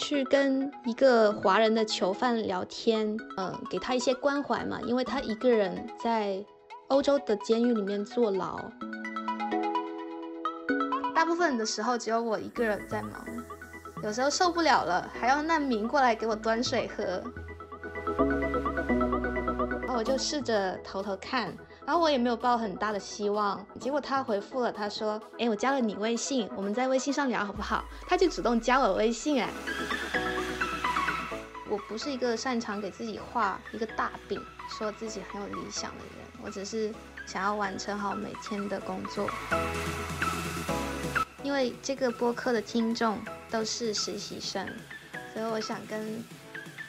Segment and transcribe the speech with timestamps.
[0.00, 6.42] 去跟一个华人的囚犯聊天，嗯，给他一些关怀嘛，因为他一个人在
[6.88, 8.58] 欧洲的监狱里面坐牢，
[11.14, 13.12] 大部分的时候只有我一个人在忙，
[14.02, 17.04] 有时候受不了了，还要难民过来给我端水喝，
[19.82, 21.54] 然后我就试着偷偷看。
[21.86, 29.50] 然后我也没有抱很大的希望，结果他回复了，他说：“哎，我加了你微信，我们在微信上聊好不好？”他就主动加我微信，哎，
[31.68, 36.94] 我不是一个擅长给自己画一个大饼，说自己很有理想的人，我只是
[37.26, 39.28] 想要完成好每天的工作。
[41.42, 43.18] 因为这个播客的听众
[43.50, 44.64] 都是实习生，
[45.32, 46.22] 所以我想跟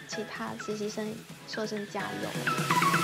[0.07, 1.15] 其他实习生
[1.47, 3.00] 说声加油。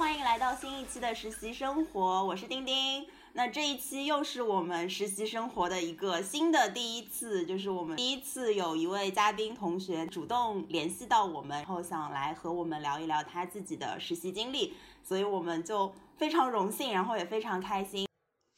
[0.00, 3.06] 欢迎来到新一期的实习生活，我是丁丁。
[3.34, 14.72] 那这一期又是我们实习生活的一个新的第一次，就是我们第一次有一位嘉宾同学主动联系到我们，然后想来和我们聊一聊他自己的实习经历，
[15.04, 18.08] 所以我们就非常荣幸，然后也非常开心。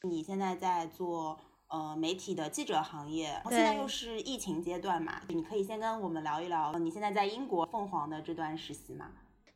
[0.07, 9.11] 你现在在做呃媒体的记者行业，然后现在又是疫情阶段嘛，你可以先跟我们聊一聊你现在在英国凤凰的这段实习吗？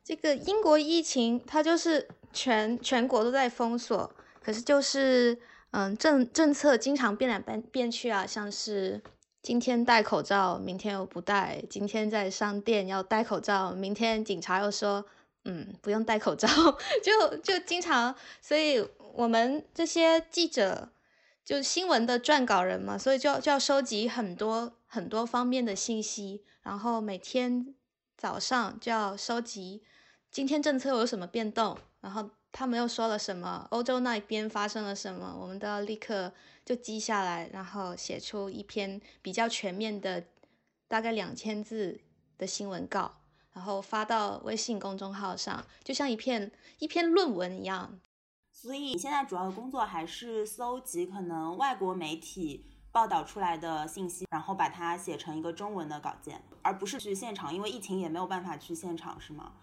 [0.08, 4.10] 这个英国疫情，它就是全全国都在封锁，
[4.42, 5.38] 可是就是
[5.72, 9.02] 嗯政政策经常变来变变去啊，像是
[9.42, 15.04] 今天戴口罩，明天又不戴；今天在商店要戴口罩，明天警察又说
[15.44, 16.48] 嗯不用戴口罩，
[17.04, 20.88] 就就经常，所以我们这些记者
[21.44, 27.74] 就是新闻的撰稿人嘛，所以就就要收集很多很多方面的信息，然后每天
[28.16, 29.82] 早上就要收集。
[30.38, 31.76] 今天政策有什么变动？
[32.00, 33.66] 然后他们又说了什么？
[33.72, 35.36] 欧洲那一边发生了什么？
[35.36, 36.32] 我们都要立刻
[36.64, 40.26] 就记下来，然后写出一篇比较全面的，
[40.86, 42.00] 大概两千字
[42.38, 43.16] 的新闻稿，
[43.52, 47.98] 然后发到微信公众号上，就像一篇一篇论文一样。
[48.52, 59.54] 所以你现在主要的工作还是搜集可能外国媒体报道出来的信息，然后把它写成一个中文的稿件，而不是去现场，因为疫情也没有办法去现场，是吗？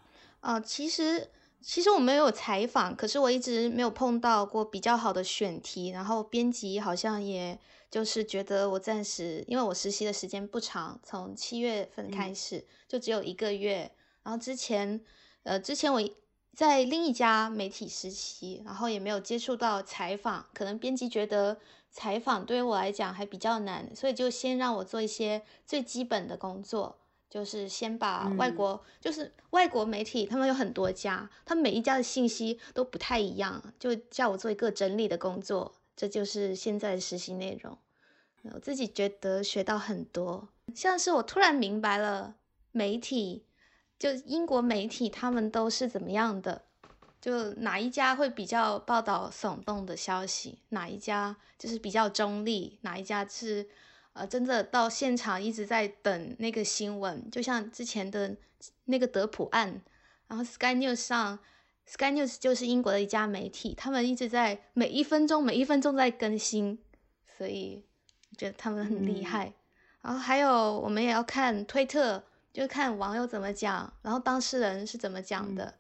[0.46, 13.92] 啊，其实其实我没有采访，可是我一直没有碰到过比较好的选题，然后编辑好像也就是觉得我暂时，因为我实习的时间不长，从七月份开始就只有一个月，
[14.22, 15.04] 然后之前
[15.42, 16.00] 呃之前我
[16.56, 21.58] 在另一家媒体实习，然后也没有接触到采访，可能编辑觉得
[21.90, 27.00] 采访对于我来讲还比较难，所以就先让我做一些最基本的工作。
[27.36, 37.78] 就是先把外国，就是外国媒体，他们有很多家，他们每一家的信息都不太一样，就叫我做一个整理的工作，这就是现在的实习内容。
[38.54, 42.36] 我自己觉得学到很多，像是我突然明白了
[42.72, 43.44] 媒体，
[44.00, 46.62] 就英国媒体他们都是怎么样的，
[47.20, 53.68] 就哪一家会比较报道耸动的消息，哪一家就是比较中立，哪一家是。
[54.16, 58.34] 呃，真的到现场一直在等那个新闻，就像之前的
[58.86, 59.82] 那个德普案，
[60.28, 61.38] 然后 Sky News 上
[61.86, 66.80] ，Sky News 就是英国的一家媒体，他们一直在每一分钟每一分钟在更新，
[67.38, 67.84] 所以
[68.32, 69.52] 我觉得他们很厉害。
[70.02, 72.24] 然后还有我们也要看推特，
[72.54, 75.74] 就看网友怎么讲，然后当事人是怎么讲的，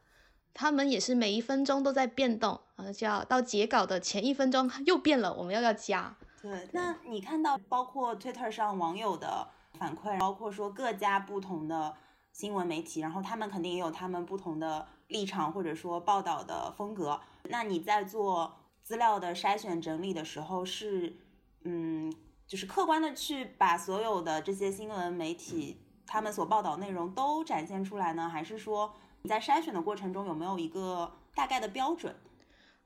[0.53, 6.18] 他们也是每一分钟都在变动，然后就要到截稿的前一分钟又变了，我们又要加。
[6.45, 9.47] 对，那你看到包括 Twitter 上网友的
[9.79, 11.97] 反馈，包括说各家不同的
[12.31, 17.19] 新闻媒体，然后他们肯定也有他们不同的立场或者说报道的风格。
[17.45, 21.17] 那你在做资料的筛选整理的时候，是
[21.63, 22.13] 嗯，
[22.45, 32.16] 就是客观的去把所有的这些新闻媒体他们所报道内容都展现出来呢，还是说你在筛选的过程中有没有一个大概的标准？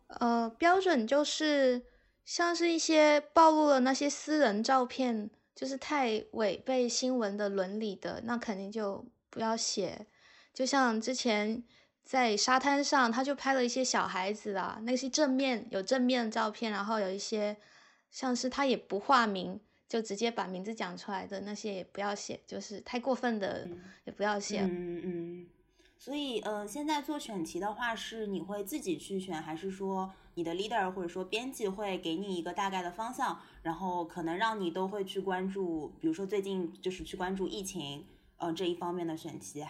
[0.08, 1.84] 呃，标准就是。
[2.30, 10.06] 像是一些暴露了那些私人照片，就是太违背新闻的伦理的，那肯定就不要写。
[10.54, 11.64] 就像之前
[12.04, 17.58] 在沙滩上，他就拍了一些小孩子啊，那些正面有正面的照片，然后有一些
[18.12, 23.68] 像是他也不化名，就直接把名字讲出来的那些也不要写，就是太过分的
[24.04, 24.60] 也不要写。
[24.62, 25.48] 嗯嗯。
[26.00, 30.14] 所以呃，现在做选题的话，是你会自己去选，还是说？
[30.36, 38.06] 你的 leader 或者说编辑会给你一个大概的方向，然后可能让你都会去关注，比如说最近就是去关注疫情，
[38.38, 39.66] 呃这一方面的选题。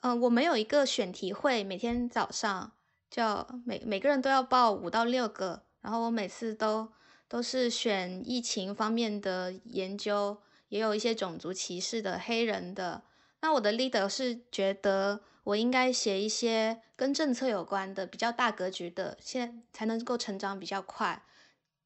[0.00, 2.72] 嗯，我们有一个选题会，每天早上
[3.08, 6.88] 叫每每个人都要报五到六个，然后我每次都
[7.28, 10.38] 都是选疫情方面的研究，
[10.70, 13.04] 也有一些种族歧视的黑人的。
[13.40, 21.22] 那我的 leader 是觉得我应该写一些跟政策有关的、比较大格局的，现在才能够成长比较快。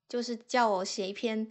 [0.09, 1.51] 就是叫我写一篇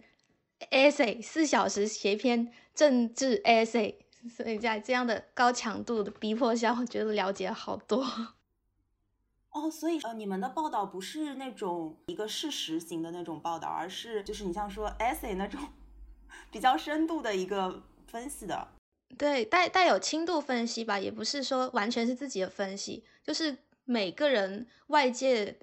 [0.70, 3.96] essay，四小时写一篇政治 essay，
[4.30, 8.04] 所以在这样的高强度的逼迫下，我觉得了解好多。
[9.50, 15.60] 哦，所以呃，你们的报道不是那种一个事实型的那种报道，而是就是你像说 essay 那种
[16.50, 18.68] 比较深度的一个分析的。
[19.18, 25.58] 对，带带有轻度分析吧，也不是说完全是自己的分析，就是每个人外界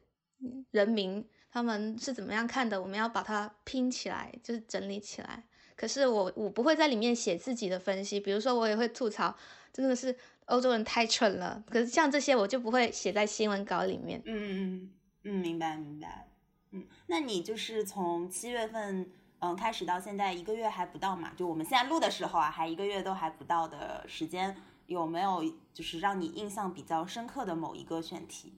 [0.71, 5.43] 人民他们是怎么样看的，我们要把它拼起来，就是整理起来。
[5.75, 9.35] 可是我我不会在里面写自己的分析，比如说我也会吐槽，
[9.73, 11.63] 真的是欧洲人太蠢了。
[11.69, 14.21] 可是像这些我就不会写在新闻稿里面。
[14.25, 14.91] 嗯嗯嗯
[15.23, 16.27] 嗯，明白明白。
[16.71, 19.09] 嗯，那你就是从七月份。
[19.41, 21.31] 嗯，开始到现在一个月还不到嘛？
[21.37, 24.53] 就我们现在录的时候啊，还一个月都还不到的时间，
[24.85, 25.41] 有没有
[25.73, 28.53] 就是让你印象比较深刻的某一个选题？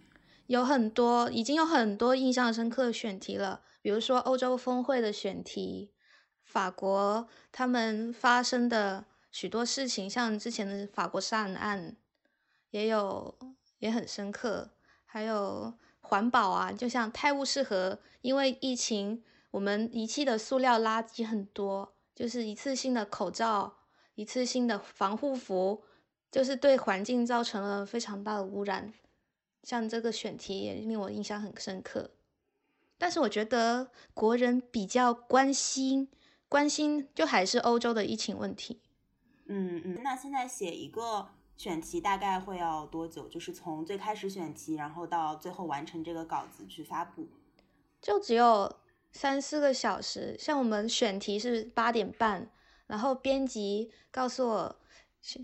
[0.48, 3.62] 有很多，已经有很多印象深刻的选题了。
[3.84, 5.92] 比如说欧洲峰会的选题，
[6.44, 11.96] 法国他们发生的许多事情，像之前的法国杀人案，
[12.72, 13.38] 也有
[13.78, 14.72] 也很深刻。
[15.06, 19.24] 还有环保啊，就像泰晤士河，因为疫情。
[19.52, 23.80] 我们遗弃的塑料垃圾很多，就是一次性的口罩、
[24.16, 25.84] 一次性的防护服，
[26.32, 28.94] 就是对环境造成了非常大的污染。
[29.64, 32.12] 像这个选题也令我印象很深刻。
[32.98, 36.10] 但是我觉得国人比较关心，
[36.48, 38.80] 关心就还是欧洲的疫情问题。
[39.48, 41.28] 嗯嗯，那现在写一个
[41.58, 43.28] 选题大概会要多久？
[43.28, 47.28] 就是从最开始选题，然后到最后完成这个稿子去发布，
[48.02, 48.78] 就只有。
[49.12, 52.50] 三四个小时，像我们选题是八点半，
[52.88, 54.76] 然后编辑告诉我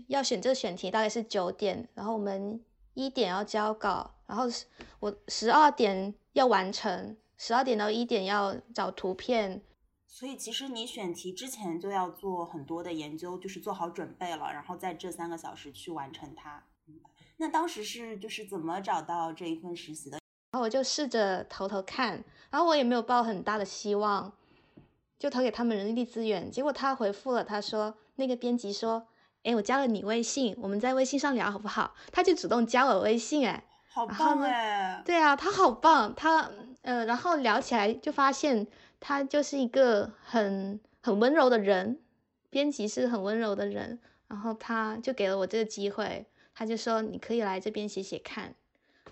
[0.08, 2.62] 要选这个选题大概是九点，然后我们
[2.94, 4.44] 一点要交稿，然后
[5.00, 9.62] 我十二点要完成，十二点到一点要找图片。
[10.06, 16.64] 所以其实你选题之前就要做很多的研究，就是做好准备了，然后在这三个小时去完成它。
[17.36, 20.18] 那当时是就是怎么找到这一份实习的？
[20.50, 24.32] 然后我就试着投投看，然后我也没有抱很大的希望，
[25.18, 26.50] 就投给他们人力资源。
[26.50, 29.06] 结果他回复了，他说那个编辑说
[29.44, 35.02] ：“哎，我加了你微信，我们在微信上聊好不好？”他就主动加我微信，哎，好棒哎！
[35.04, 36.50] 对啊，他好棒，他
[36.82, 38.66] 呃，然后聊起来就发现
[38.98, 42.00] 他就是一个很很温柔的人，
[42.48, 43.98] 编辑是很温柔的人，
[44.28, 46.24] 然后他就给了我这个机会，
[46.54, 48.54] 他就说你可以来这边写写看，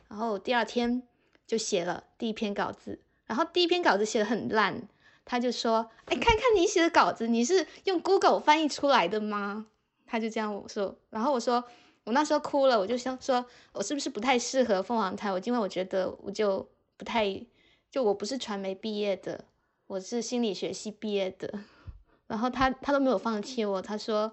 [0.08, 1.02] 然后第二天。
[1.46, 4.88] 就写了第一篇稿子，然后第一篇稿子写的很烂，
[5.24, 9.66] 他就说：“哎，看看你写的稿子，你是用 Google 翻译出来的吗？”
[10.06, 11.64] 他就这样我说，然后我说
[12.04, 15.32] 我那时候哭了，我就想说，我是不是不太适合凤凰台？
[15.32, 17.44] 我因为我觉得我就不太，
[17.90, 19.44] 就我不是传媒毕业的，
[19.88, 21.52] 我是心理学系毕业的。
[22.28, 24.32] 然后他他都没有放弃我，他说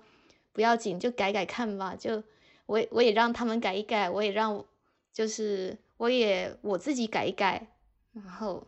[0.52, 1.96] 不要紧，就改改看吧。
[1.96, 2.22] 就
[2.68, 4.64] 我我也让他们改一改，我也让
[5.12, 5.78] 就是。
[5.98, 7.68] 我也我自己改一改，
[8.12, 8.68] 然后，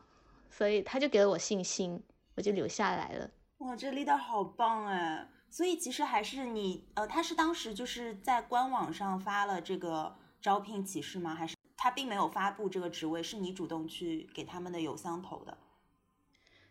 [0.56, 2.02] 所以他就给了我信心，
[2.36, 3.30] 我就留下来了。
[3.58, 5.28] 哇，这 leader 好棒哎！
[5.50, 11.36] 所以其实还是你，呃，他是当时就是在官网上发了这个招聘启事吗？
[11.36, 15.58] 还是他并没有发布这个职位，是你主动去给他们的邮箱投的？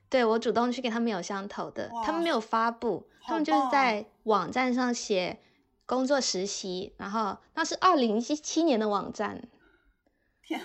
[0.08, 5.42] 对，我主动去给他们邮箱投的，他们没有发布，他们就是在网站上写
[5.84, 9.46] 工作实习，然后那是二零一七年的网站。
[10.42, 10.58] 天，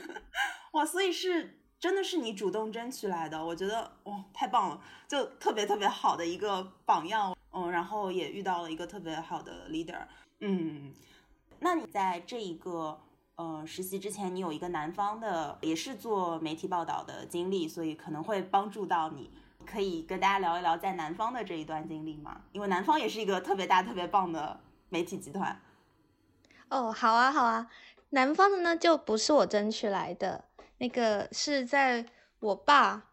[0.71, 0.85] 哇！
[0.85, 10.01] 所以是真的是你主动争取来的，我觉得哇，太棒了，就特别特别好的一个榜样，嗯，然后也遇到了一个特别好的 leader，
[10.41, 10.93] 嗯，
[11.59, 12.99] 那你在这一个
[13.35, 19.31] 呃实习之前，你有一个南方的也是做媒体报道的经历，所以可能会帮助到你，
[19.65, 22.41] 可以跟大家聊一聊在南方的这一段经历吗？
[22.51, 24.59] 因为南方也是一个特别大、特别棒的
[24.89, 25.61] 媒体集团。
[26.67, 27.69] 哦，好啊，好啊。
[28.09, 30.48] 南方的呢，就不是我争取来的，
[30.79, 32.05] 那个是在
[32.39, 33.11] 我爸，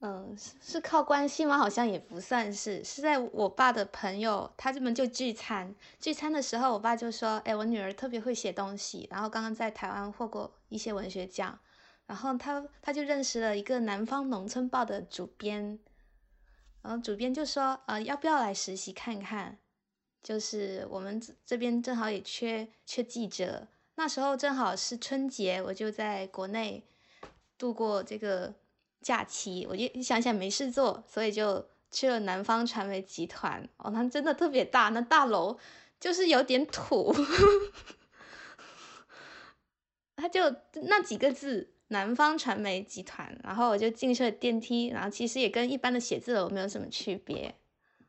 [0.00, 1.58] 嗯，是靠关系吗？
[1.58, 11.58] 好像也不算是，是在我爸的朋友，他们就聚餐，聚餐的时候，我爸就说，哎，我女儿特别会写东西，然后刚刚在台湾获过一些文学奖，
[12.06, 15.78] 然后他他就认识了一个南方农村报的主编，
[16.80, 19.58] 然后主编就说，呃，要不要来实习看看？
[20.22, 23.68] 就是我们这边正好也缺缺记者。
[24.00, 26.82] 那时候正好是春节，我就在国内
[27.58, 28.54] 度过这个
[29.02, 33.68] 假期，我就想想没事做，所以就去了南方传媒集团。
[33.76, 35.58] 哦，它真的特别大，那大楼
[36.00, 37.14] 就是有点土，
[40.16, 47.54] 它就那几个字“南方传媒集团”，然后我就进去了电梯，然后其实也跟一般的写字楼没有什么区别。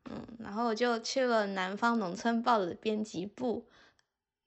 [0.10, 3.68] 嗯，然后我就去了南方农村报的编辑部，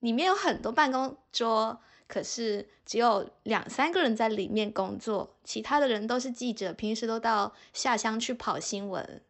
[0.04, 1.80] 里面有很多办公桌。
[2.06, 9.22] 可是只有两三个人在里面工作，其他的人都是记者，平时都到下乡去跑新闻。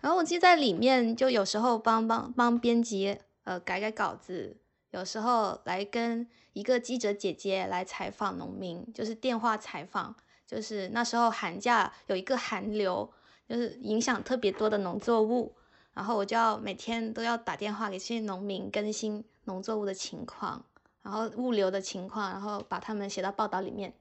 [0.00, 4.56] 然后我记得在里面，就有时候帮帮帮编辑呃改改稿子，
[4.90, 10.16] 有时候来跟一个记者姐姐来采访农民，就是电话采访。
[10.44, 13.08] 就是那时候寒假有一个寒流，
[13.48, 15.54] 就是影响特别多的农作物，
[15.94, 20.64] 然后我就要每天都要打电话给这些农民更新农作物的情况。
[21.02, 23.94] 然后物流的情况，然后把他们写到报道里面，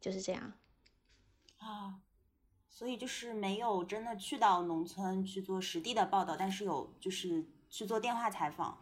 [0.00, 0.52] 就是这样。
[1.58, 1.94] 啊，
[2.68, 8.76] 所以就是没有真的去到农村去做实地的报道，但是有就是去做电话采访。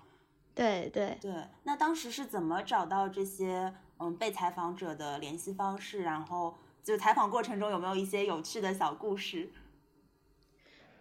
[0.54, 1.46] 对对对。
[1.64, 6.02] 那当时是怎么找到这些嗯被采访者的联系方式？
[6.02, 9.52] 然后就采访过程中有没有一些有趣的小故事？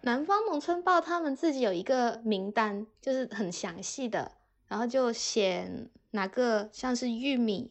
[0.02, 4.32] 南方农村报他们自己有一个名单，就是很详细的，
[4.68, 5.88] 然后就写。
[6.12, 7.70] 哪个像是玉米，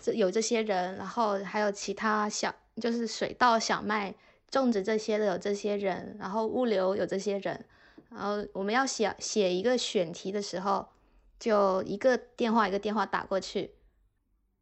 [0.00, 4.14] 这有这些人，然后还有其他小，就是水稻、小麦
[4.48, 7.66] 种植这些的有这些人，然后物流有这些人，
[8.08, 10.88] 然后我们要写写一个选题的时候，
[11.38, 13.74] 就一个电话一个电话打过去。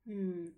[0.06, 0.52] 嗯，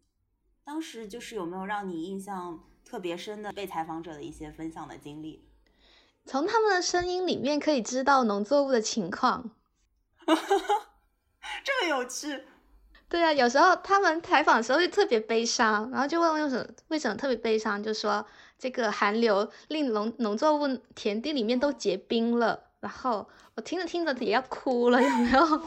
[0.64, 5.44] 当时就是有没有让你印象特别深的被采访者的一些分享的经历？
[6.24, 9.50] 从他们的声音里面可以知道农作物的情况。
[11.64, 12.44] 这么有趣，
[13.08, 18.26] 对啊，有时候他们采访的时候就特别悲伤，然后就问为什么为什么特别悲伤，就说
[18.58, 25.62] 这个寒流令农农作物田地里面都结冰了，然后我听着听着也要哭了，有没有？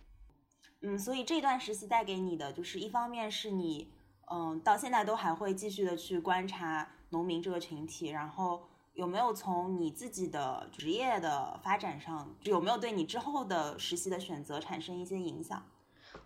[0.82, 3.90] 嗯，所以这段实习带给你的就是一方面是你，
[4.30, 8.68] 嗯，到现在都还会继续的去观察农民这个群体，然后。
[8.94, 15.62] 有没有从你自己的职业的发展上，有没有对你之后的实习的选择产生一些影响？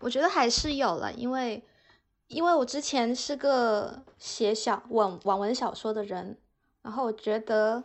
[0.00, 1.62] 我觉得还是有了，因为
[2.26, 6.37] 因为我之前是个写小网网文小说的人，
[6.82, 7.85] 然后我觉得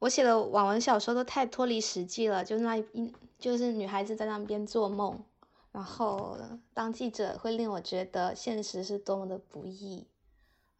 [0.00, 5.24] 我写的网文小说都太脱离实际了，就那一就是女孩子在那边做梦，
[5.70, 6.36] 然后
[6.74, 10.08] 当记者会令我觉得现实是多么的不易，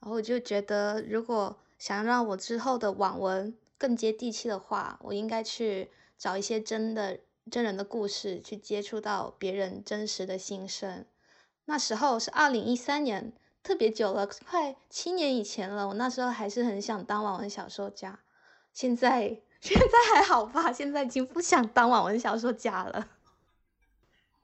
[0.00, 1.56] 然后我就觉得如果。
[1.78, 11.04] 想让我之后的网文更接地气的话，我应该去找一些真的真人的故事，去接触到别人真实的心声。
[11.66, 15.88] 那时候是二零一三年，特别久了，快七年以前了。
[15.88, 18.20] 我那时候还是很想当网文小说家，
[18.72, 20.72] 现在现在还好吧？
[20.72, 23.08] 现在已经不想当网文小说家了。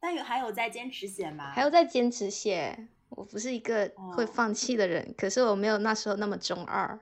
[0.00, 1.52] 但有还有在坚持写吗？
[1.52, 2.88] 还有在坚持写。
[3.10, 6.98] 我不是一个会放弃的人，可是我没有那时候那么中二。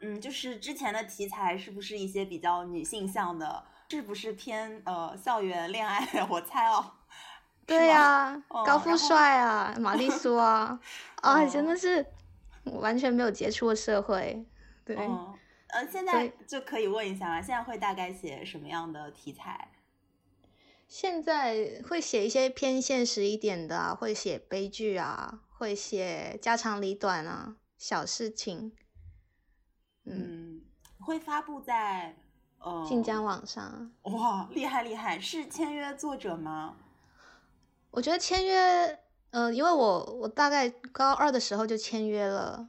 [0.00, 3.64] 嗯，就是之前的题材是不是一些比较女性向的？
[3.90, 6.06] 是不是偏呃校园恋爱？
[6.30, 6.92] 我猜哦。
[7.66, 10.80] 对呀，高富帅啊，玛丽苏啊，
[11.22, 12.04] 啊，真的是
[12.64, 14.44] 完全没有接触过社会。
[14.84, 17.42] 对，呃，现在就可以问一下吗？
[17.42, 19.68] 现在会大概写什么样的题材？
[20.88, 28.72] 现在会写一些偏现实一点的，会写悲剧啊，会写家长里短啊，小事情。
[30.04, 30.60] 嗯，
[30.98, 32.16] 会发布在
[32.58, 33.90] 呃晋江网上。
[34.02, 35.18] 哇，厉害厉害！
[35.20, 36.76] 是签约作者吗？
[37.90, 38.98] 我觉得签约，
[39.30, 42.68] 呃，因为我我大概高二的时候就签约了，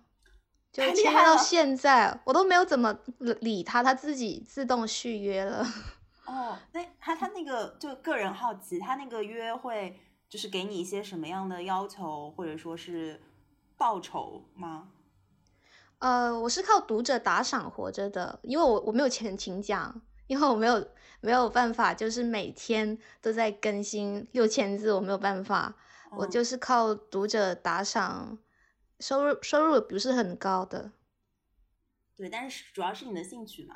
[0.71, 5.65] 就签约到现在，我都没有怎么理他，他自己自动续约了。
[6.25, 13.21] 哦，那他他那个就个人好奇，他那个约会就是给你一些什么样的要求，或者说是
[13.77, 14.89] 报酬吗？
[16.01, 20.87] 呃，我是靠读者打赏活着的，因为我我没有钱请讲，因为我没有
[21.19, 25.75] 没有办法，就是每天都在更新六千字，我没有办法，
[26.17, 28.39] 我就是靠读者打赏，
[28.99, 30.91] 收入收入不是很高的。
[32.15, 33.75] 对，但是主要是你的兴趣嘛。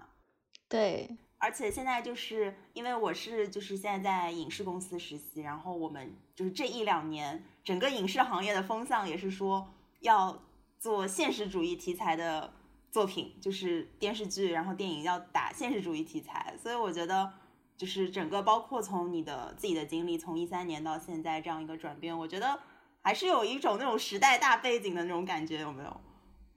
[0.67, 10.41] 对，而且现在就是因为我是就是现在在影视公司实习，然后我们就是这一两年整个影视行业的风向也是说要。
[10.85, 12.53] 做现实主义题材的
[12.91, 17.33] 作品，就是电视剧，然后电影要打现实主义题材，所以我觉得，
[17.75, 22.59] 就是整个包括从你的自己的经历，从一三年到现在这样一个转变，我觉得
[23.01, 26.01] 还是有一种那种时代大背景的那种感觉，有没有？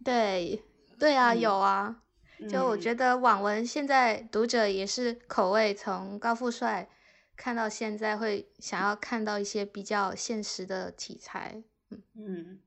[0.05, 0.63] 对，
[0.99, 2.03] 对啊，嗯有啊。
[2.51, 6.87] 就我嗯觉得网文现在读者也是口味从高富帅
[7.35, 11.63] 看到现在，会想要看到一些比较现实的题材。
[11.91, 12.61] 嗯嗯，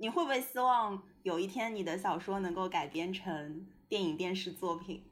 [0.00, 5.04] 你会不会希望有一天你的小说能够改编成电影、电视作品？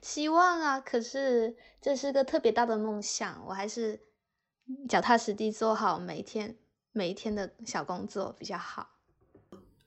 [0.00, 4.00] 希望啊，可是这是个特别大的梦想，我还是
[4.88, 6.56] 脚踏实地做好每一天
[6.92, 8.88] 每一天的小工作比较好。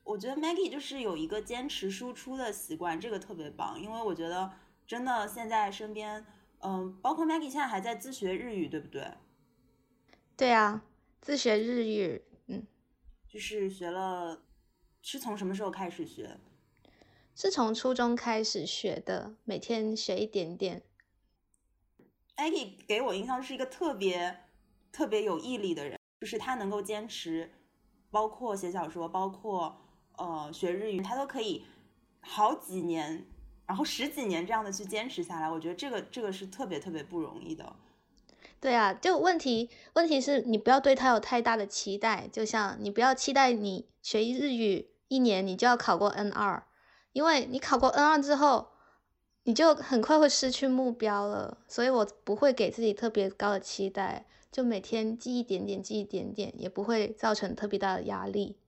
[0.04, 3.80] 我觉得 Maggie 就是有一个坚持输出的习惯，这个特别棒。
[3.80, 4.52] 因为我觉得
[4.86, 6.24] 真的现在身边，
[6.60, 9.14] 嗯，包括 Maggie 现在还在自学日语，对不对？
[10.36, 10.84] 对啊，
[11.20, 12.27] 自学日语，嗯，
[13.28, 14.42] 就是学了，
[15.02, 16.38] 是从什么时候开始学？
[17.34, 20.82] 是从初中开始学的，每天学一点点。
[22.36, 24.44] Maggie 给我印象是一个特别
[24.90, 27.52] 特别有毅力的人，就是他能够坚持，
[28.10, 29.78] 包括写小说，包括
[30.16, 31.66] 呃学日语，他都可以
[32.20, 33.26] 好几年，
[33.66, 35.50] 然后十几年这样的去坚持下来。
[35.50, 37.76] 我觉得这个这个是特别特别不容易的。
[38.60, 46.66] 对啊，就问题问题是你不要对他有太大的期待，就像你不要期待你学日语一年你就要考过 N 二，
[47.12, 48.70] 因为你考过 N 二之后，
[49.44, 51.58] 你就很快会失去目标了。
[51.68, 58.58] 所以我不会给自己特别高的期待，就每天记一点点，记一点点，也不会造成特别大的压力。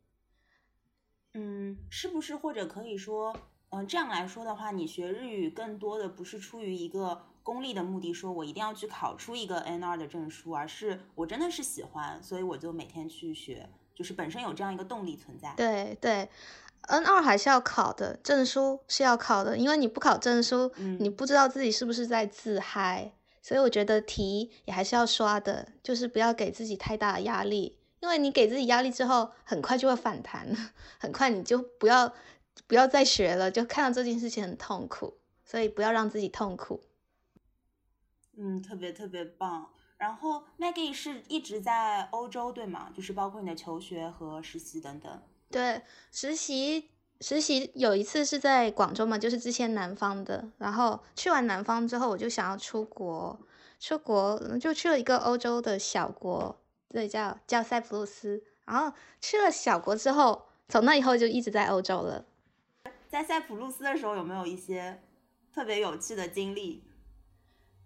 [1.35, 3.37] 嗯，是不是或者可以说，
[3.70, 15.52] 嗯、这样来说的话，你学日语更多的不是出于一个功利的目的，说我一定要去考出一个 N 二的证书，而是我真的是喜欢，所以我就每天去学，就是本身有这样一个动力存在。
[15.56, 16.28] 对对
[16.82, 23.12] ，N 二还是要考的，证书是要考的，因为你不考证书，嗯你不知道自己是不是在自嗨。
[23.42, 30.47] 所以我觉得题也还是要刷的，就是不要给自己太大的压力，因为你给自己压力之后，很快就会反弹，
[31.00, 32.12] 很快你就不要
[32.66, 36.83] 不要再学了，就看到这件事情很痛苦，所以不要让自己痛苦。
[38.37, 39.71] 嗯，特别特别棒。
[39.99, 42.90] 然后 Maggie 是一直在欧洲对吗？
[42.95, 45.23] 就是包括你的求学和实习等等。
[45.51, 46.88] 对，实习
[47.21, 53.38] 实习有一次是在广州嘛，就是之前南方的，然后去完南方之后，我就想要出国，
[53.79, 58.43] 出国就去了一个欧洲的小国，对，叫叫塞浦路斯。
[58.64, 62.25] 然后去了小国之后，从那以后就一直在欧洲了。
[63.11, 65.03] 在塞浦路斯的时候，有没有一些
[65.53, 66.85] 特别有趣的经历？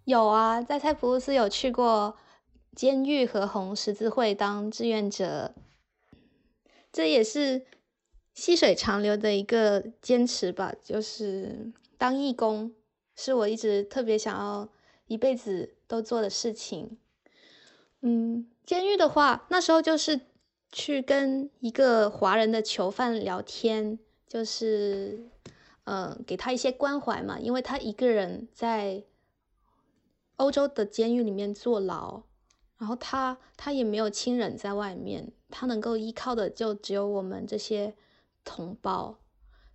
[0.05, 2.15] 有啊，在塞浦路斯有去过
[2.75, 5.55] 监狱和红十字会当志愿者，
[6.93, 7.65] 这也是
[8.33, 10.73] 细水长流的一个坚持吧。
[10.83, 12.71] 就是当义工，
[13.15, 14.69] 是我一直特别想要
[15.07, 16.97] 一辈子都做的事情。
[18.01, 20.21] 嗯，监狱的话，那时候就是
[20.71, 25.19] 去跟一个华人的囚犯聊天，就是
[25.85, 29.01] 嗯给他一些关怀嘛，因为他一个人在
[30.37, 32.23] 欧洲的监狱里面坐牢，
[32.77, 37.95] 然后他他也没有亲人在外面，他能够依靠的就只有我们这些
[38.43, 39.17] 同胞，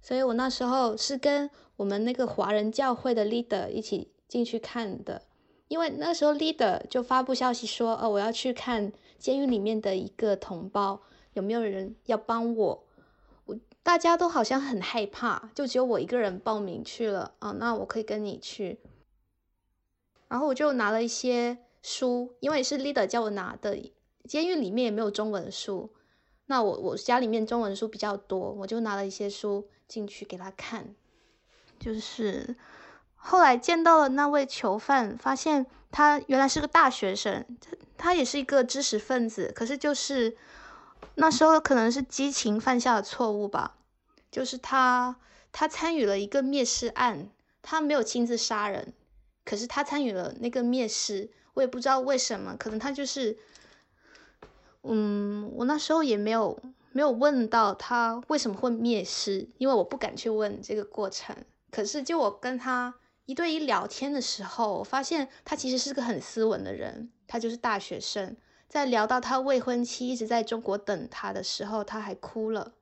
[0.02, 5.22] 所以我那时候是跟我们那个华人教会的 leader 一起进去看的，
[5.68, 11.00] 因为那时候 leader 就发布消息说，哦，我要去看监狱里面的一个同胞，
[11.32, 12.84] 有没有人要帮我？
[13.46, 18.78] 我大家都好像很害怕，就只有我一个人报名去了，啊，那我可以跟你去。
[20.30, 23.76] 然后我就拿了一些书，因为是 leader 叫我拿的，
[24.28, 25.90] 监狱里面也没有中文书，
[26.46, 30.94] 那我我家里面中文书比较多，我就拿了一些书进去给他看。
[31.80, 32.54] 就是
[33.16, 40.36] 后来见到了那位囚犯，发现他原来是个大学生，他他也是一个知识分子，可是就是
[41.16, 43.78] 那时候可能是激情犯下的错误吧，
[44.30, 45.16] 就是他
[45.50, 47.30] 他参与了一个灭尸案，
[47.62, 48.92] 他没有亲自杀人。
[49.50, 53.36] 可是他参与了那个灭尸，我也不知道为什么，可能他就是，
[54.82, 56.56] 嗯，我那时候也没有
[56.92, 61.34] 没有问到他为什么会灭尸，因为我不敢去问这个过程。
[61.72, 62.94] 可是就我跟他
[63.26, 68.36] 一对一聊天的时候，我发现他其实是个很斯文的人，他就是大学生。
[68.68, 72.74] 在聊到他未婚妻一直在中国等他的时候，他还哭了。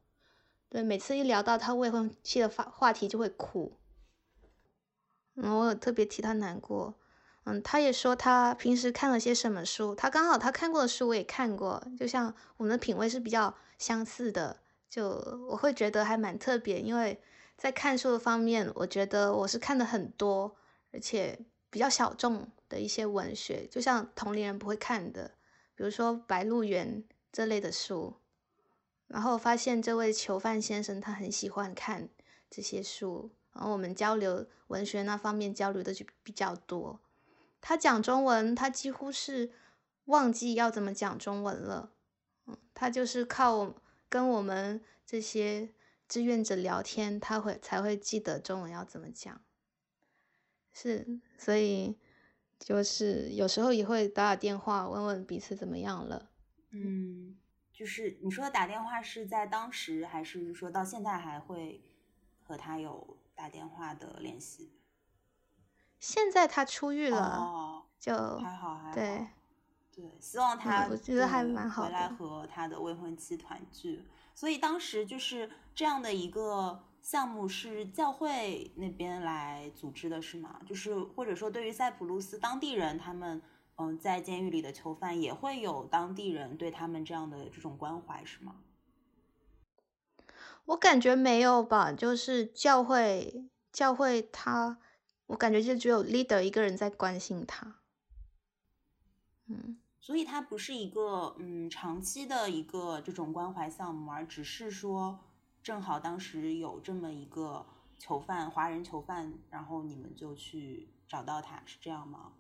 [0.69, 3.73] 对，每次一聊到他未婚妻的话话题就会哭。
[5.41, 6.95] 嗯，我有特别替他难过。
[7.45, 15.09] 嗯，他也说他平时看了些什么书，他刚好他看过的书我也看过，就像我们的品味是比较相似的，就
[15.49, 17.19] 我会觉得还蛮特别，因为
[17.57, 20.57] 在看书的方面，我觉得我是看的很多，
[20.93, 21.39] 而且
[21.71, 25.31] 比较小众的一些文学，就像同龄人不会看的，
[25.75, 28.17] 比如说《白鹿原》这类的书。
[29.07, 32.11] 然后发现这位囚犯先生他很喜欢看
[32.51, 37.01] 这些书，然后我们交流文学那方面交流的就比较多。
[37.61, 39.51] 他讲中文，他几乎是
[40.05, 41.93] 忘记要怎么讲中文了。
[42.47, 43.75] 嗯，他就是靠
[44.09, 45.75] 跟我们这些
[46.07, 49.41] 志愿者聊天，他会才会记得中文要怎么讲。
[50.73, 51.99] 是，所以
[52.61, 56.31] 就是有时候也会打打电话问问彼此怎么样了。
[56.71, 57.37] 嗯，
[57.73, 61.83] 就是你说打电话是在当时，还是说到现在还会
[62.41, 64.73] 和他有打电话的联系？
[66.01, 68.93] 现在他出狱了，哦，就还好还好。
[68.93, 69.29] 对
[69.95, 74.05] 对，希望他我觉得还蛮好回来和他的未婚妻团聚。
[74.35, 80.61] 所以当时就是这样的一个项目是教会那边来组织的，是吗？
[80.67, 83.41] 就是或者说对于塞浦路斯当地人，他们
[83.77, 88.57] 嗯在监狱里的囚犯也会有当地人对他们这样的这种关怀，是吗？
[90.69, 94.79] 我感觉没有吧，就是教会教会他，
[95.27, 97.77] 我感觉就只有 leader 一个人在关心他。
[99.47, 105.21] 嗯，所以他不是一个嗯长期的一个这种关怀项目，而只是说
[105.63, 107.65] 正好当时有这么一个
[107.99, 112.33] 囚犯，华人囚犯，然后你们就去找到他，是这样吗？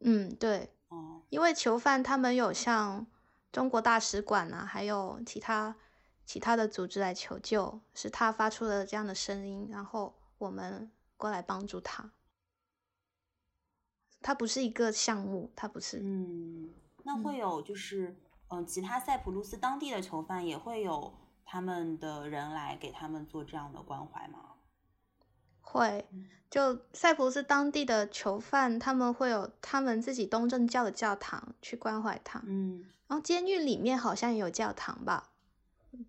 [0.00, 3.06] 嗯，对，哦，因为囚犯他们有像
[3.50, 5.74] 中国大使馆啊，还有其他
[6.24, 12.10] 其他的组织来求救，是他发出了这样的声音，然后我们过来帮助他。
[14.20, 16.00] 它不是一个项目，它不是。
[16.02, 18.08] 嗯，那会有就是
[18.48, 24.52] 嗯、呃其他塞浦路斯当地的囚犯也会有他们的人来给他们做这样的关怀吗？
[25.60, 26.08] 会，
[26.50, 32.42] 就塞浦路斯当地的囚犯，他们会有他们自己东正教的教堂去关怀他。
[32.46, 35.33] 嗯然后监狱里面好像也有教堂吧，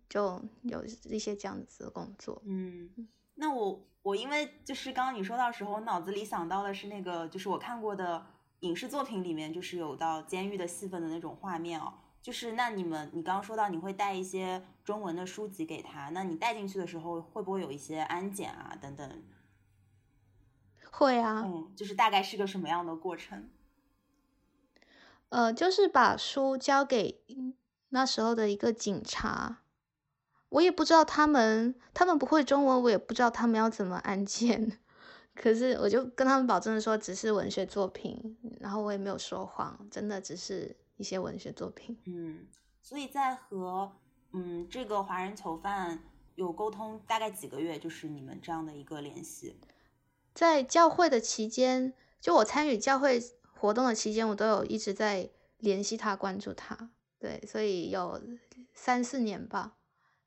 [0.10, 2.42] 就有一些这样子的工作。
[2.46, 2.90] 嗯，
[3.36, 8.26] 那我我因为就是刚刚你说到时候，我脑子里想到的是那个，就是我看过的
[8.62, 11.94] 影视作品里面，就是有到监狱的戏份的那种画面哦。
[12.22, 19.24] 就是那你们，你刚刚说到你会带一些中文的书籍给他，那你带进去的时候会不会有一些安检啊等等？
[20.92, 23.50] 会啊，嗯，就是大概是个什么样的过程？
[25.30, 27.54] 呃，就是把书交给嗯
[27.90, 29.62] 那时候的一个警察，
[30.56, 34.80] 我也不知道他们，他们不会中文，我也不知道他们要怎么按键。
[35.36, 41.98] 可是我就跟他们保证说，只是文学作品，然后我也没有说谎，真的只是一些文学作品。
[42.06, 42.48] 嗯，
[42.82, 43.92] 所以在和
[44.32, 46.00] 嗯这个华人囚犯
[46.36, 49.60] 有沟通大概几个月，就是你们这样的一个联系。
[50.34, 53.22] 在教会的期间，就我参与教会
[53.60, 56.92] 活动的期间，我都有一直在联系他、关注他。
[57.20, 58.22] 对，所以有
[58.74, 59.74] 三四年吧。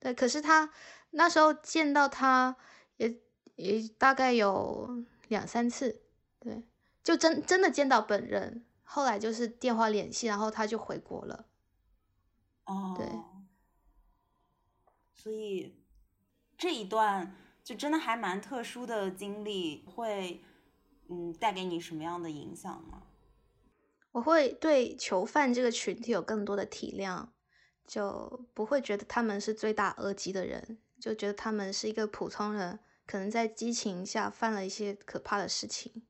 [0.00, 0.70] 对，可是他
[1.10, 2.56] 那时候见到他
[2.96, 3.20] 也
[3.56, 6.02] 也大概有两三次。
[6.40, 6.62] 对，
[7.02, 8.64] 就真真的见到本人。
[8.84, 11.46] 后来就是电话联系，然后他就回国了。
[12.64, 13.06] 哦，对，
[15.12, 15.84] 所以
[16.56, 20.42] 这一段就真的还蛮特殊的经历，会
[21.08, 23.02] 嗯带给你什么样的影响吗？
[24.12, 27.28] 我会对囚犯这个群体有更多的体谅，
[27.88, 36.02] 就不会觉得他们是罪大恶极的人，就觉得他们是一个普通人，可能在激情下犯了一些可怕的事情，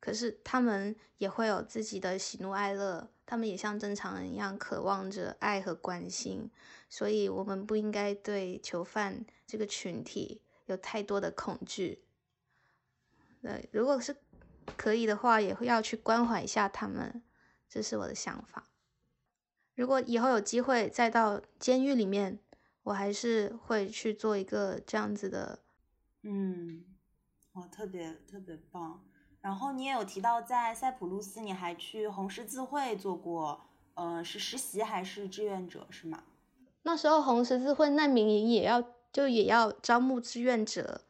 [0.00, 6.50] 可是他们也会有自己的喜怒哀乐，他们也像正常人一样渴望着爱和关心，
[6.88, 12.02] 所以我们不应该对囚犯这个群体有太多的恐惧。
[13.42, 14.16] 对，如果是
[14.74, 17.22] 可以的话，也会要去关怀一下他们，
[17.68, 18.70] 这是我的想法。
[19.74, 22.38] 如果以后有机会再到监狱里面，
[22.84, 25.58] 我还是会去做一个这样子的。
[26.22, 26.84] 嗯，
[27.52, 29.04] 哦，特别特别棒。
[29.40, 33.60] 然后你也有提到，在塞浦路斯，你还去红十字会做过，
[33.94, 36.24] 呃，是实习还是志愿者是吗？
[36.82, 38.82] 那时候红十字会难民营也要
[39.12, 41.02] 就也要招募志愿者，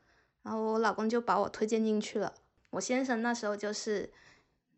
[0.43, 2.35] 然后我老公就把我推荐进去了。
[2.71, 4.13] 我先生那时候就是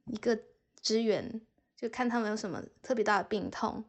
[0.07, 0.39] 一个
[0.81, 1.41] 支援，
[1.77, 3.85] 就看他们有什么特别大的病痛，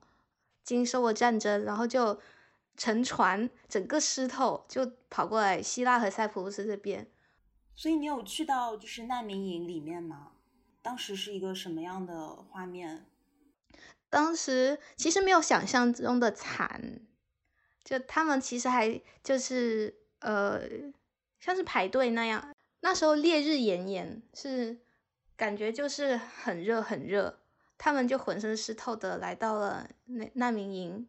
[0.63, 2.19] 经受过战争，然后就
[2.76, 7.08] 乘船整个湿透，就跑过来希腊和塞浦路斯这边。
[7.73, 10.34] 所以你有去到就是难民营里面吗？
[10.82, 13.06] 当时是一个什么样的画面？
[14.10, 17.02] 当时其实没有想象中的惨，
[17.84, 20.62] 就他们其实还就是呃，
[21.39, 22.54] 像是排队那样。
[22.80, 24.78] 那时候烈日炎炎，是
[25.36, 27.39] 感觉就是很热很热，
[27.78, 31.08] 他们就浑身湿透的来到了难难民营，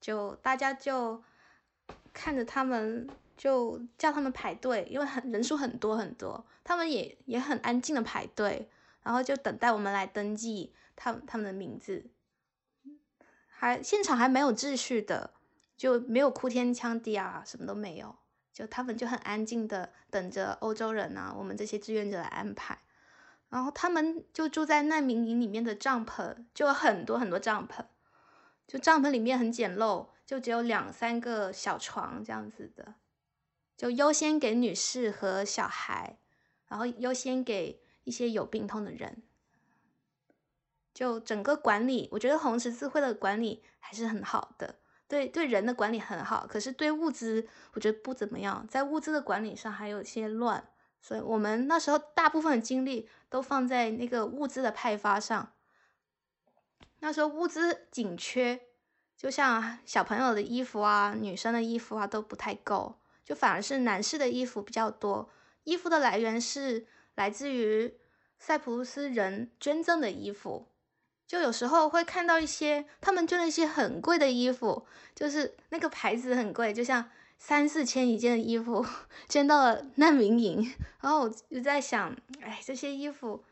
[0.00, 1.22] 就大家就
[2.12, 8.70] 看着他们，就叫他们排队，因为很人数很多很多，他们也也很安静的排队，
[9.02, 12.06] 然后就等待我们来登记他他们的名字，
[13.46, 15.32] 还现场还蛮有秩序的，
[15.76, 18.14] 就没有哭天抢地啊，什么都没有，
[18.52, 22.78] 就他们就很安静的等着欧洲人啊，我们这些志愿者来安排。
[23.48, 27.84] 然后他们就住在难民营里面的帐篷，就有很多很多帐篷，
[28.66, 32.94] 就帐篷里面很简陋，就只有两三个小床这样子的，
[33.76, 36.18] 就优先给女士和小孩，
[36.66, 39.22] 然后优先给一些有病痛的人。
[40.92, 44.76] 就整个管理，我觉得红十字会的管理还是很好的，
[45.08, 50.68] 对对人的管理很好，可是对物资我觉得不怎么样，在物资的管理上还有一些乱。
[51.06, 55.52] 所以我们那时候大部分的精力都放在那个物资的派发上。
[57.00, 58.58] 那时候物资紧缺，
[59.14, 65.28] 就像小朋友的衣服啊、女生的衣服啊都不太够，就反而是男士的衣服比较多。
[65.64, 66.86] 衣服的来源是
[67.16, 67.98] 来自于
[68.38, 70.70] 塞浦路斯人捐赠的衣服，
[71.26, 77.10] 就有时候会看到一些他们捐了一些很贵的衣服，就是那个牌子很贵，就像。
[77.36, 78.84] 三四千一件的衣服
[79.28, 83.44] 捐到了难民营，然后我就在想，哎，这些衣服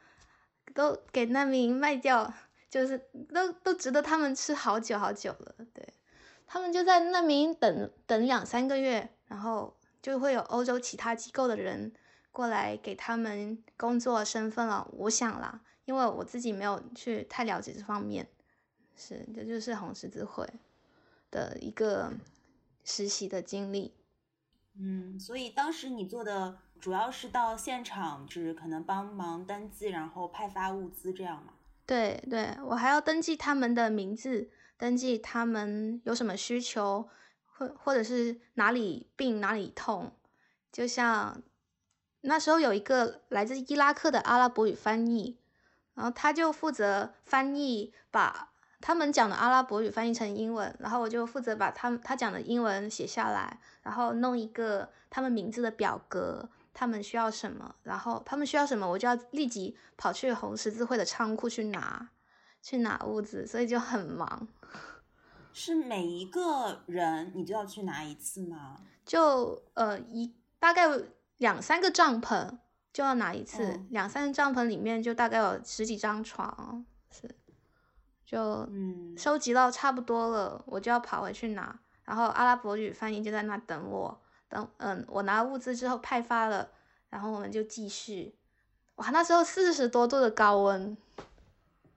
[0.75, 2.33] 都给难民营卖掉，
[2.71, 2.99] 就是
[3.33, 5.55] 都都值得他们吃好久好久了。
[5.75, 5.87] 对，
[6.47, 11.93] 他们就在难民营等等两三个月，然后就会有欧洲其他机构的人
[12.31, 14.89] 过来给他们工作身份了。
[14.93, 18.27] 我想啦，因为我自己没有去太了解这方面，
[18.97, 20.49] 是这就是红十字会
[21.31, 22.11] 的一个。
[22.85, 23.95] 实习的经历，
[24.79, 31.53] 嗯，所以当时你做的主要是到现场，就是可能帮忙登记，然后派发物资这样嘛？
[31.87, 37.09] 对对，我还要登记他们的名字，登记他们有什么需求，
[37.45, 40.13] 或或者是哪里病哪里痛。
[40.73, 41.43] 就像
[42.23, 45.39] 那时候有一个来自伊拉克的阿拉伯语翻译，
[45.95, 48.49] 然后他就负责翻译把。
[48.83, 62.11] 他们讲的阿拉伯语翻译成英文，然后我就负责把他们他讲的英文写下来，然后弄一个他们名字的表格，他们需要什么，然后他们需要什么，我就要立即跑去红十字会的仓库去拿，
[62.61, 64.49] 去拿物资，所以就很忙。
[65.53, 68.79] 是每一个人你就要去拿一次吗？
[69.05, 70.89] 就呃一大概
[71.37, 72.59] 两三个帐篷
[72.93, 77.33] 就要拿一次，两三个帐篷里面就大概有十几张床，是。
[78.33, 78.41] 就
[78.71, 81.79] 嗯，收集到差不多了，我就要跑回去拿。
[82.03, 84.19] 然后阿拉伯语翻译就在那等我，
[84.49, 86.71] 等嗯，我拿物资之后派发了，
[87.11, 88.35] 然后我们就继续。
[88.95, 90.97] 哇，那时候四十多度的高温，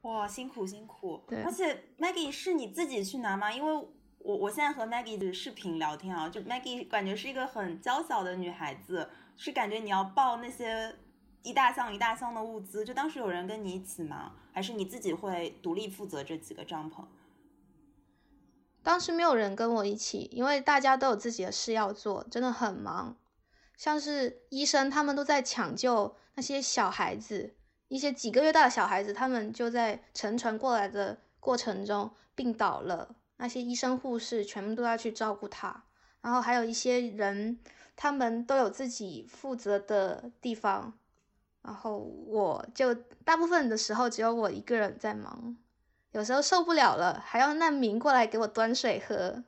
[0.02, 1.24] 哇，辛苦辛苦。
[1.26, 3.50] 对，而且 Maggie 是你自己去拿吗？
[3.50, 10.94] 因为我我现在和 Maggie 的视频聊天啊，就 Maggie 感觉是一个很娇小的女孩子，是感觉你要抱那些。
[11.46, 14.32] 一大箱一大箱的物资，就当时有人跟你一起吗？
[14.52, 17.06] 还是你自己会独立负责这几个帐篷？
[18.82, 23.16] 当时没有人跟我一起，因为大家都有自己的事要做，真的很忙。
[23.78, 27.56] 像是医生，他们都在抢救那些小孩子，
[27.90, 35.84] 一些几个月大的小孩子，他们就在乘船过来的过程中病倒了，那些医生护士全部都要去照顾他。
[36.22, 37.60] 然后还有一些人，
[37.96, 40.98] 他们都有自己负责的地方。
[41.66, 45.58] 然后我就大部分的时候只有我一个人在忙，
[46.12, 49.44] 有时候受不了了，还要难民过来给我端水喝。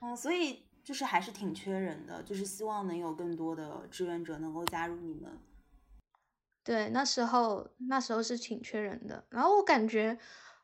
[0.00, 5.38] 嗯，所以就是还是挺缺人的，就是希望能有更多的志愿者能够加入你们。
[6.62, 9.24] 对，那时候那时候是挺缺人的。
[9.30, 10.18] 然后我感觉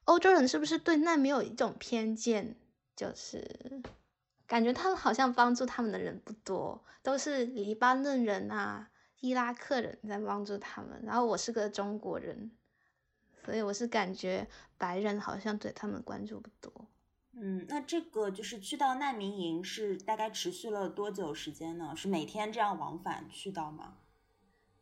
[0.04, 2.56] 欧洲人是不是对难民有一种偏见，
[2.94, 3.82] 就是
[4.46, 8.90] 感觉他们好像帮助他们的人不多，都是黎巴嫩人啊。
[9.24, 12.50] 伊拉克人在帮助他们，然后我是个中国人，
[13.42, 16.90] 所以我是感觉白人好像对他们关注不多。
[17.32, 21.94] 嗯，那这个就是去到难民营是大概持续了多久时间呢？
[21.96, 23.96] 是每天这样往返去到吗？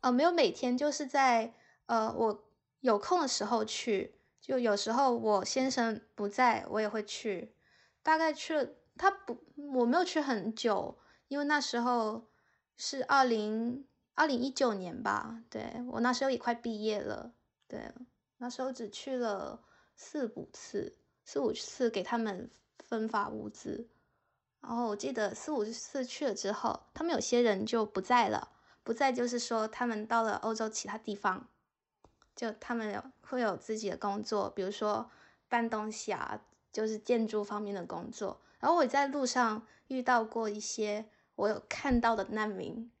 [0.01, 1.53] 呃，没有每天，就是在
[1.85, 2.43] 呃我
[2.81, 7.55] 有空的时候去，就有时候我先生不在我也会去，
[8.03, 9.45] 大概去了他不
[9.77, 12.27] 我没有去很久，因为那时候
[12.75, 13.87] 是二零。
[14.15, 17.33] 二零一九年吧，对我那时候也快毕业了，
[17.67, 17.91] 对，
[18.37, 19.59] 那时候只去了
[19.95, 22.49] 四五次，四五次给他们
[22.79, 23.87] 分发物资，
[24.61, 28.49] 然后我记得四五次去了之后，他们有些人就不在了，
[28.83, 31.47] 不在就是说他们到了欧洲其他地方，
[32.35, 35.09] 就他们有会有自己的工作，比如说
[35.49, 36.39] 搬东西啊，
[36.71, 42.91] 就是建筑方面的工作，然后我在路上遇到过一些我有看到的难民，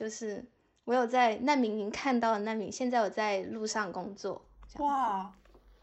[0.00, 0.42] 就是
[0.84, 4.40] 我有在难民营看到的难民，现在我在路上工作。
[4.78, 5.30] 哇，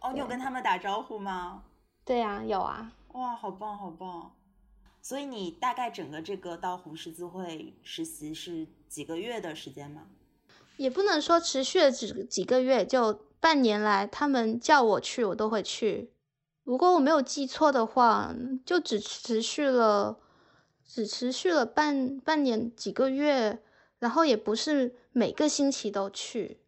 [0.02, 1.64] 哦，你有跟他们打招呼吗？
[2.04, 2.92] 对呀，有啊。
[3.10, 4.32] 哇，好棒，好棒。
[5.04, 10.08] 所以你大概整个这个到红十字会实习是几个月的时间吗？
[10.78, 16.12] 也不能说持续了几几个月，就半年来，他们叫我去，我都会去。
[16.64, 18.34] 如果我没有记错的话，
[18.66, 20.18] 就只持续了，
[20.84, 23.62] 只持续了半半年几个月，
[24.00, 26.60] 然后也不是每个星期都去，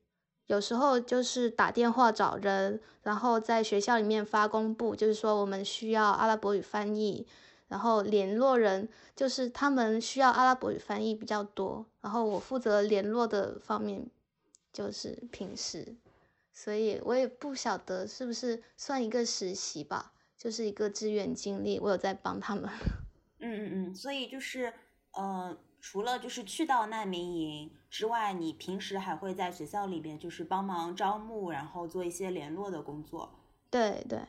[0.48, 7.28] 有时候就是打电话找人，然后在学校里面发公布，就是说我们需要阿拉伯语翻译。
[7.68, 14.10] 然后联络人就是他们需要阿拉伯语翻译比较多，然后我负责联络的方面
[14.74, 15.96] 就是平时，
[16.52, 22.68] 所以我也不晓得是不是算一个实习吧，就是一个志愿经历，我有在帮他们。
[23.38, 24.74] 嗯嗯嗯，所以就是
[25.13, 33.39] 呃，除了就是去到难民营之外，你平时还会在学校里边就是帮忙招募，然后做一些联络的工作。
[33.70, 34.20] 对对，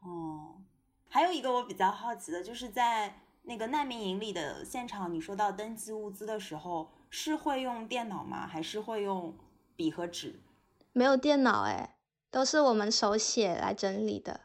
[0.00, 0.62] 哦。
[1.08, 8.46] 还有一个我比较好奇的，就是在那个难民营里的现场，你说到登记物资的时候，是会用电脑吗？
[8.46, 9.34] 还是会用
[9.76, 10.40] 笔和纸？
[10.92, 11.96] 没有电脑哎，
[12.30, 14.42] 都是我们手写来整理的。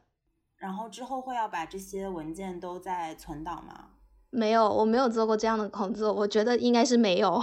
[0.55, 3.90] 然后之后会要把这些文件都在存档吗？
[4.31, 7.39] 没有，我没有做过这样的工作，我觉得应该是没有，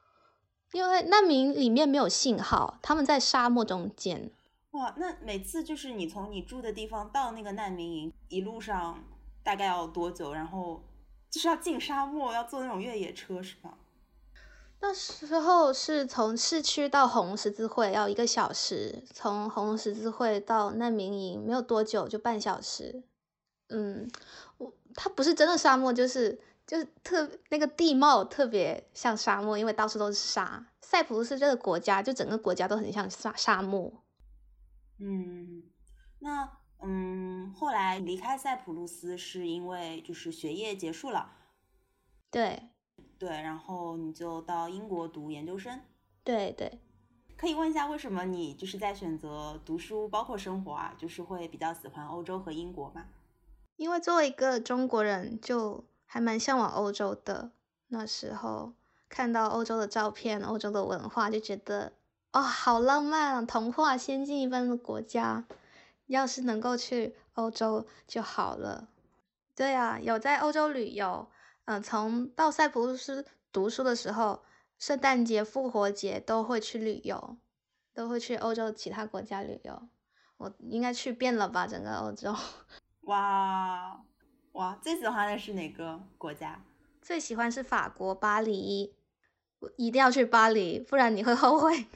[0.72, 4.30] 因为难民里面没有信号，他们在沙漠中间。
[4.72, 9.02] 哇，那每次就是你从你住的地方到那个难民营，一路上
[9.42, 10.32] 大概要多久？
[10.32, 10.82] 然后
[11.28, 13.78] 就是要进沙漠，要坐那种越野车，是吧？
[14.82, 23.02] 那时候是从市区到红十字会要一个小时，从红十字会到难民营没有多久，就半小时。
[23.68, 24.10] 嗯，
[24.49, 24.49] 我
[24.94, 30.66] 它不是真的沙漠，就是就是特那个地貌特别像沙漠，因为到处都是沙。
[30.80, 34.02] 塞浦路斯这个国家，就整个国家都很像沙沙漠。
[34.98, 35.62] 嗯，
[36.18, 41.30] 那嗯，后来离开塞浦路斯是因为就是学业结束了，
[42.30, 42.70] 对，
[43.18, 45.80] 对，然后你就到英国读研究生，
[46.24, 46.80] 对对，
[47.36, 53.06] 可以问一下为什么你就是在选择读书包括生活啊，就是会比较喜欢欧洲和英国吗？
[53.80, 57.50] 因为作为一个中国人，就还蛮向往欧洲的。
[57.88, 58.74] 那时候
[59.08, 61.94] 看到欧洲的照片、欧洲的文化，就觉得。
[62.32, 63.42] 哦，好浪漫啊！
[63.42, 65.46] 童话仙境一般的国家，
[66.08, 68.86] 要是能够去欧洲就好了。
[69.54, 71.26] 对啊，有在欧洲旅游。
[71.64, 74.42] 嗯，从到塞浦路斯读书的时候，
[74.78, 77.38] 圣诞节、复活节都会去旅游，
[77.94, 79.88] 都会去欧洲其他国家旅游。
[80.36, 82.36] 我应该去遍了吧，整个欧洲。
[83.10, 84.00] 哇
[84.52, 86.62] 哇，最喜欢的是哪个国家？
[87.02, 88.94] 最喜欢是法国巴黎。
[89.76, 91.86] 一定要去巴黎，不然你会后悔。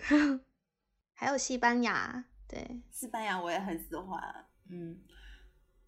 [1.15, 4.45] 还有西班牙，对，西班牙我也很喜欢。
[4.69, 4.99] 嗯，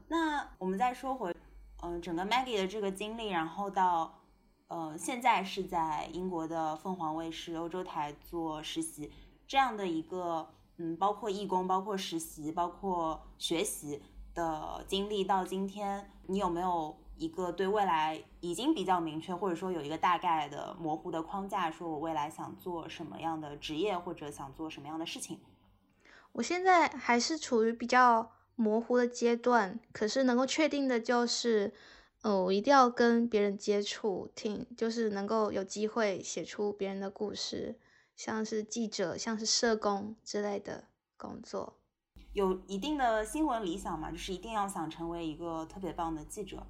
[0.08, 1.34] 那我们再说回，
[1.82, 4.22] 嗯，整个 Maggie 的这个经历，然后到，
[4.68, 9.12] 呃，现在是在英国的凤凰卫视欧洲台做实习，
[9.46, 14.00] 这样的一个，嗯，包括义工、包括实习、包括学习
[14.36, 16.96] 的经历，到今天，你有没有？
[17.18, 25.40] 一个对未来已经比较明确，或者说有一个大概的模糊的框架，说我未来想做什么样的职业，或者想做什么样的事情。
[26.32, 31.72] 我现在还是处于比较模糊的阶段，可是能够确定的就是，
[32.20, 37.80] 呃，我一定要跟别人接触，听，就是能够有机会写出别人的故事，
[38.14, 41.78] 像是记者，像是社工之类的工作。
[42.36, 46.66] 有一定的新闻理想嘛，就是一定要想成为一个特别棒的记者。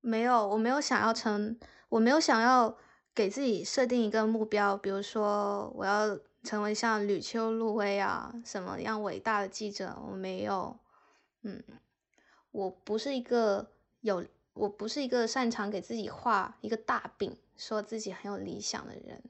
[0.00, 1.56] 没有，我没有想要成，
[1.88, 2.76] 我没有想要
[3.14, 10.76] 给自己设定一个目标，比如说我要成为像吕秋露薇啊什么样伟大的记者，我没有，
[11.42, 11.62] 嗯，
[12.50, 13.70] 我不是一个
[14.00, 19.22] 有，我不是一个擅长给自己画一个大饼，说自己很有理想的人，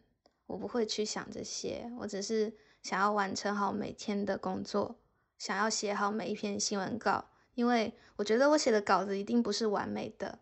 [0.47, 2.57] 我不会去想这些，我只是
[2.87, 4.95] 想要完成好每天的工作，
[5.39, 7.25] 想要写好每一篇新闻稿，
[7.55, 10.39] 因为我觉得我写的稿子一定不是完美的。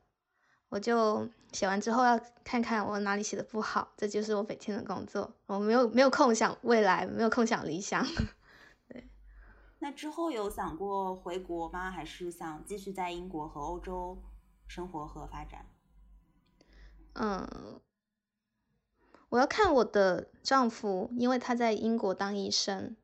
[0.69, 5.33] 我就写完之后要看看我哪里写的不好，这就是我每天的工作。
[5.47, 8.07] 我没有没有空想未来，没有空想理想。
[8.89, 9.09] 对，
[9.79, 11.91] 那之后有想过回国吗？
[11.91, 14.19] 还是想继续在英国和欧洲
[14.69, 15.65] 生活和发展？
[17.15, 17.81] 嗯，
[19.35, 22.97] 我要看我的丈夫，因为他在英国当医生，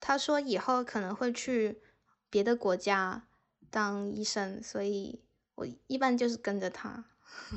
[0.00, 1.82] 他说以后可能会去
[2.30, 3.26] 别的国家
[3.70, 5.22] 当医生，所以。
[5.56, 7.06] 我一般就是跟着他，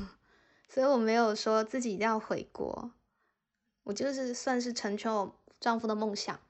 [0.70, 2.92] 所以我没有说自己一定要回国。
[3.82, 6.40] 我就是算是成全我丈夫的梦想，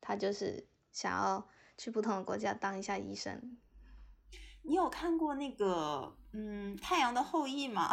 [0.00, 3.58] 他就是想要去不同的国家当一下医生。
[4.62, 7.90] 你有看过那个嗯《太阳的后裔》吗？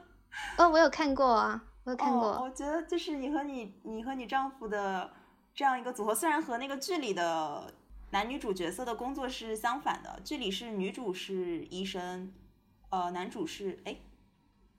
[0.56, 2.42] 哦，我有看过啊，我有看过。
[2.42, 5.10] 我觉得就是你和你你和你丈夫的
[5.54, 7.72] 这样一个组合，虽然和那个剧里的
[8.10, 12.32] 男女主角色的工作是相反的，剧里是女主是医生，
[12.90, 13.96] 呃，男主是哎，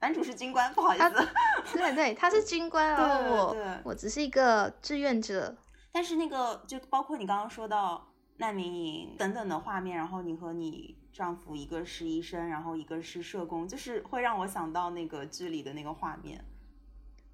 [0.02, 1.28] 男主是军官，不好意思，
[1.74, 3.56] 对对，他是军官啊，我
[3.86, 5.56] 我只是一个志愿者。
[5.92, 10.96] 但是那个就包括你刚刚说到难民营等等的画面，然后你和你。
[11.14, 16.46] 丈夫一个是医生，然后一个是社工，就是会让我想到那个剧里的那个画面。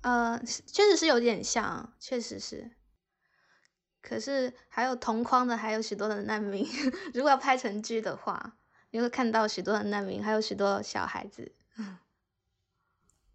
[0.04, 2.72] 呃，确实是有点像，确实是。
[4.02, 6.66] 可是还有同框的，还有许多的难民。
[7.14, 8.58] 如果要拍成剧的话，
[8.92, 11.54] 你会看到许多的难民，还有许多小孩子。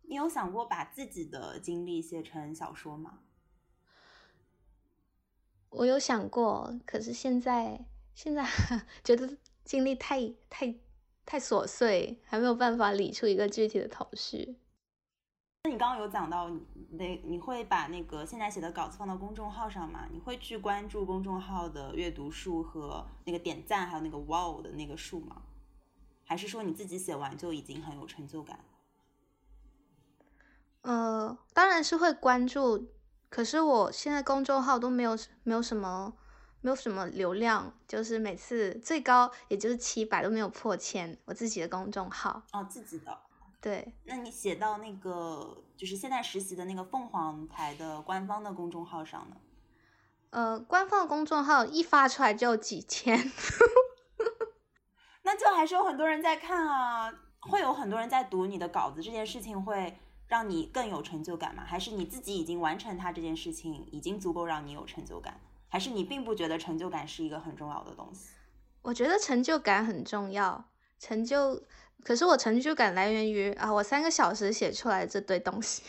[0.03, 3.19] 你有想过把自己的经历写成小说吗？
[5.71, 8.47] 我有想过，可是现在现在
[9.03, 9.37] 觉得。
[9.65, 10.75] 经历太太
[11.27, 14.59] 太琐碎，还没有办法理出一个具体的头绪。
[15.79, 16.51] 刚刚有讲到，
[16.91, 20.07] 那你会把那个现在写的稿子放到公众号上吗？
[20.11, 25.41] 你会去关注公众号的阅读数和那个点赞，还有那个 wow 的那个数吗？
[26.25, 28.59] 还是说你自己写完就已经很有成就感？
[30.83, 32.89] 呃，当然是会关注，
[33.31, 36.15] 可是我现在公众号都没有没有什么。
[36.61, 41.17] 没有什么流量，就是每次最高也就是七百都没有破千。
[41.25, 43.17] 我自己的公众号哦，自己的
[43.61, 43.95] 对。
[44.05, 49.37] 那你写到那个就是现在实习的那个凤凰台的官方的公众号上呢？
[50.31, 53.33] 呃，官方公众号一发出来就几千，
[55.23, 57.13] 那就还是有很多人在看啊。
[57.41, 59.97] 会有很多人在读你的稿子，这件事情会
[60.27, 61.63] 让你更有成就感吗？
[61.65, 65.41] 还是你自己已经完成它这件事情，已经足够让你有成就感？
[65.69, 68.31] 还是你并不觉得成就感是一个很重要的东西？
[68.83, 71.63] 我觉得成就感很重要，成就，
[72.09, 75.83] 可是我成就感来源于啊，我三个小时写出来这堆东西，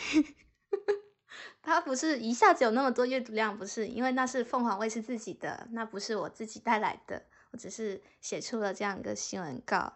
[1.63, 9.93] 它不是一下子有那么多阅读量，不是，因为那是凤凰卫视自己的，那不是我自己带来的，我只是写出了这样一个新闻稿，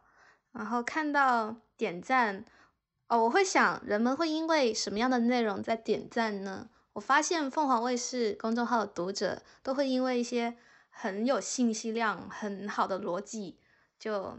[0.54, 2.46] 然后看到点赞，
[3.10, 6.70] 哦，我会想人们会因为什么样的内容在点赞呢？
[6.94, 10.56] 我发现凤凰卫视公众号的读者都会因为一些
[10.90, 13.60] 很有信息量、很好的逻辑，
[14.00, 14.38] 就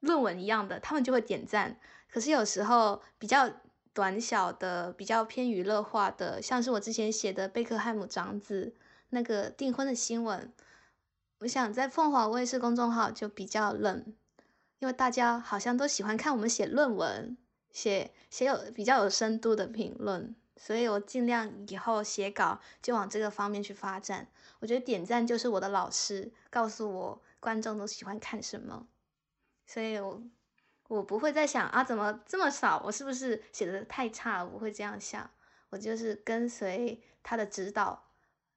[0.00, 1.78] 论文一样的，他们就会点赞。
[2.10, 3.50] 可是有时候比较
[3.92, 8.74] 短小的、比较偏娱乐化的，像是我之前写的贝克汉姆长子
[9.10, 10.52] 那个订婚的新闻，
[11.40, 14.12] 我想在凤凰卫视公众号就比较冷，
[14.78, 17.36] 因为大家好像都喜欢看我们写论文，
[17.70, 20.34] 写写有比较有深度的评论。
[20.56, 24.28] 所以我尽量以后写稿就往这个方面去发展。
[24.58, 28.86] 我觉得点赞就是我的老师，告诉我观众都喜欢看什么。
[29.70, 30.20] 所以我
[30.88, 32.82] 我不会再想啊，怎么这么少？
[32.84, 34.46] 我是不是写的太差了？
[34.46, 35.30] 不会这样想。
[35.68, 38.08] 我就是跟随他的指导，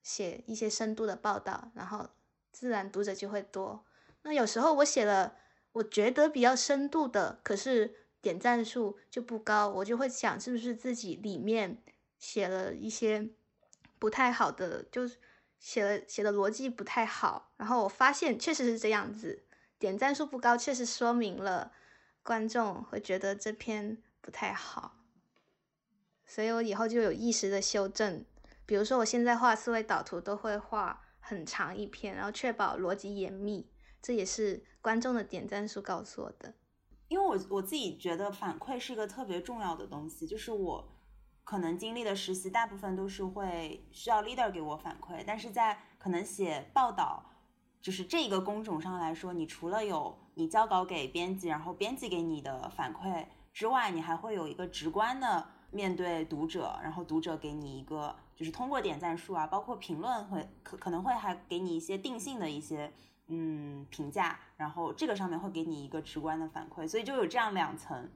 [0.02, 2.10] 写一些深度的报道，然后
[2.52, 3.86] 自然读者就会多。
[4.24, 5.36] 那有时候我写了
[5.74, 11.78] 我觉得比较深度的，可是点赞数就不高，我就会想是不是自己里面。
[12.18, 13.30] 写了一些
[14.00, 15.18] 不太好的，就是
[15.60, 19.44] 写了写的逻辑不太好，然后我发现确实是这样子，
[19.84, 21.74] 点赞数不高，确实说明了
[22.24, 24.94] 观众会觉得这篇不太好，
[26.26, 28.24] 所以我以后就有意识的修正，
[28.66, 33.70] 比如说我现在画思维导图都会画很长一篇，然后确保逻辑严密，
[34.02, 36.54] 这也是观众的点赞数告诉我的，
[37.10, 40.90] 因为我我自己觉得反馈是一个特别重要的东西，就是我。
[41.46, 47.33] 可能经历的实习大部分都是会需要 leader 给我反馈，但是在可能写报道，
[47.84, 62.92] 就是这个工种上来说，你除了有你交稿给编辑，然后编辑给你的反馈之外，你还会有一个直观的面对读者，然后读者给你一个就是通过点赞数啊，包括评论会可可能会还给你一些定性的一些
[63.28, 68.10] 嗯评价，然后这个上面会给你一个直观的反馈，所以就有这样两层，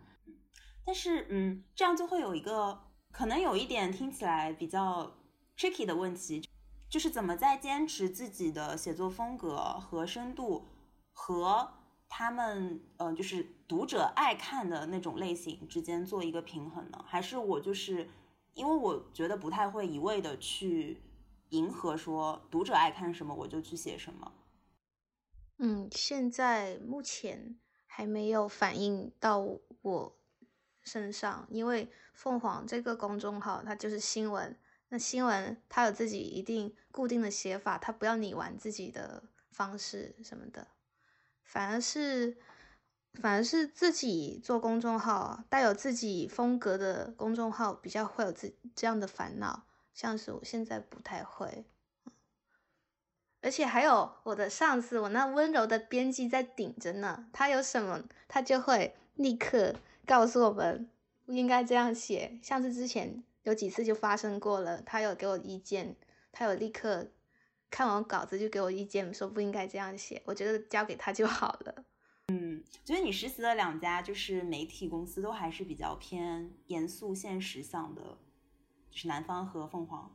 [0.85, 2.83] 但是嗯，这样就会有一个。
[3.09, 5.11] 可能有一点听起来比较
[5.57, 6.47] tricky 的问题，
[6.89, 10.67] 就是怎么在坚持自己的写作风格和深度，
[11.11, 11.71] 和
[12.07, 17.03] 他们呃就是读者爱看的那种类型之间做一个平衡呢？
[17.07, 18.09] 还是我就是
[18.53, 21.01] 因为我觉得不太会一味的去
[21.49, 24.31] 迎合说读者爱看什么我就去写什么。
[25.57, 27.59] 嗯，现在目前。
[27.89, 29.39] 还没有反映到
[29.81, 30.19] 我
[30.83, 34.55] 身上，因为凤凰这个公众号它就是新闻，
[34.89, 40.67] 那新闻它有自己一定固定的写法，它不要你玩自己的方式什么的，
[41.43, 42.37] 反而是
[43.15, 51.65] 反而是自己做公众号带有自己风格的公众号比较会有这这样的烦恼，像是我现在不太会。
[53.39, 57.27] 而且还有我的上司，我那温柔的编辑在顶着呢。
[57.31, 59.75] 他有什么，他就会立刻
[60.05, 60.89] 告诉我们
[61.25, 62.39] 不应该这样写。
[62.41, 65.95] 像是之前有几次就发生过了，他有给我意见，
[66.33, 67.13] 他有立刻
[67.69, 70.21] 看完稿子就给我意见，说不应该这样写。
[70.25, 71.85] 我觉得交给他就好了。
[72.27, 78.17] 嗯，觉得你实习的两家就是媒体公司，都还是比较偏严肃现实向的，
[78.91, 80.11] 就是南方和凤凰。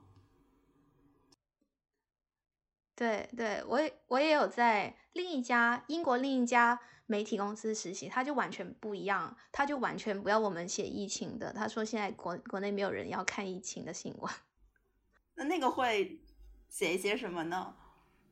[2.94, 11.52] 对对，我也我也有在另一家英国另一家媒体公司实习，他就完全不一样，他就完全不要我们写疫情的。
[11.52, 14.32] 他说现在国国内没有人要看疫情的新闻。
[15.36, 16.20] 那那个会
[16.68, 17.74] 写一些什么呢？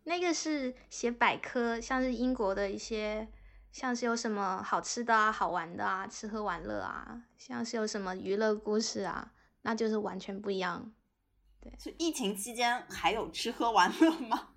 [0.05, 3.29] 那个是写百科，像是英国的一些，
[3.73, 9.33] 像是有什么好吃的啊、好玩的啊、吃喝玩乐啊，像是有什么娱乐故事啊，
[9.63, 10.93] 那就是完全不一样。
[11.61, 14.50] 对，就疫情期间还有吃喝玩乐吗？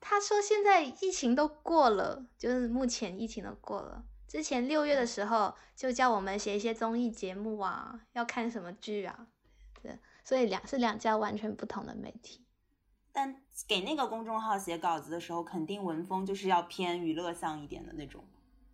[0.00, 4.04] 他说现在疫情都过了，就是目前疫情都过了。
[4.26, 9.26] 之前六月的时候就叫我们写一些综艺节目啊，要看什么剧啊，
[9.82, 12.44] 对，所以两是两家完全不同的媒体。
[13.12, 18.24] 但给那个公众号写稿子的时候，肯定文风就是要偏娱乐向一点的那种。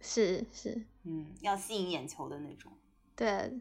[0.01, 2.71] 是是，嗯，要吸引眼球的那种。
[3.17, 3.59] 对，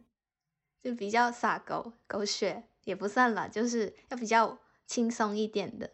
[0.83, 5.89] 就比较洒狗狗血也不算了，就是要比较轻松一点的。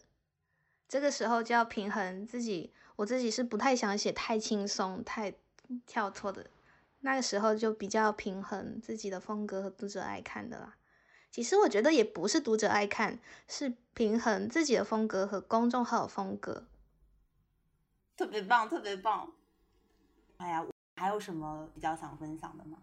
[0.92, 5.34] 这个时候就要平衡自己，我自己是不太想写太轻松、太
[5.86, 6.48] 跳脱的。
[7.00, 10.76] 那个时候就比较平衡自己的风格和读者爱看的啦。
[11.32, 16.66] 其实我觉得也不是读者爱看，是平衡自己的风格和公众号的风格。
[18.18, 19.32] 特别棒，特别棒。
[20.36, 20.66] 哎呀，
[20.98, 22.80] 还有什么比较想分享的吗？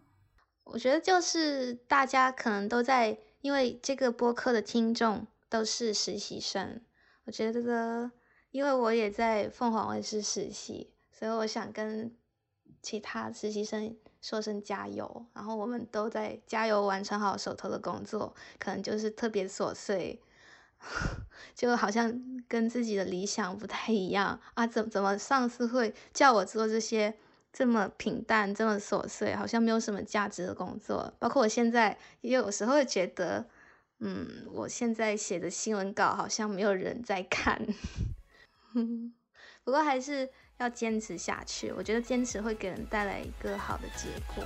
[0.64, 6.80] 我觉得就是大家可能都在，因为这个播客的听众都是实习生。
[7.28, 8.10] 我觉得，
[8.52, 12.10] 因为我也在凤凰卫视实习，所以我想跟
[12.80, 15.26] 其他实习生说声加油。
[15.34, 20.22] 然后我们都在加油，完成好手头的工作，可能就是特别琐碎，
[21.54, 22.18] 就好像
[22.48, 24.66] 跟自己的理想不太一样啊。
[24.66, 27.14] 怎怎么上司会叫我做这些
[27.52, 31.12] 这么平淡、这么琐碎，好像没有什么价值的工作？
[31.18, 33.44] 包括我现在也有时候会觉得。
[34.00, 37.66] 嗯，我现在写的新闻稿好像没有人在看，
[39.64, 41.72] 不过还是要坚持下去。
[41.72, 44.42] 我觉得坚持会给人带来一个好的结果。